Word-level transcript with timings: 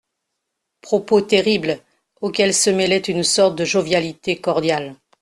Propos 0.81 1.21
terribles 1.27 1.79
auxquels 2.21 2.55
se 2.55 2.71
mêlait 2.71 2.97
une 3.07 3.21
sorte 3.21 3.55
de 3.55 3.65
jovialité 3.65 4.39
cordiale. 4.41 4.95